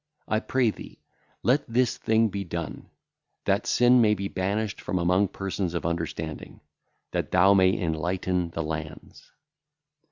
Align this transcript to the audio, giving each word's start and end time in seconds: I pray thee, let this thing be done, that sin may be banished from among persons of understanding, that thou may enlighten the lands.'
I 0.27 0.39
pray 0.39 0.71
thee, 0.71 0.97
let 1.43 1.63
this 1.67 1.95
thing 1.99 2.29
be 2.29 2.43
done, 2.43 2.89
that 3.45 3.67
sin 3.67 4.01
may 4.01 4.15
be 4.15 4.27
banished 4.29 4.81
from 4.81 4.97
among 4.97 5.27
persons 5.27 5.75
of 5.75 5.85
understanding, 5.85 6.59
that 7.11 7.29
thou 7.29 7.53
may 7.53 7.77
enlighten 7.79 8.49
the 8.49 8.63
lands.' 8.63 9.31